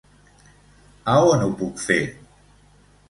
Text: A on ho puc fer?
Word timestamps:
A 1.13 1.15
on 1.33 1.45
ho 1.49 1.53
puc 1.63 1.85
fer? 1.85 1.99